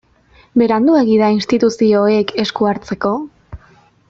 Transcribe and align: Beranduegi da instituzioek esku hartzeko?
Beranduegi 0.61 1.19
da 1.23 1.29
instituzioek 1.35 2.35
esku 2.45 2.71
hartzeko? 2.71 3.15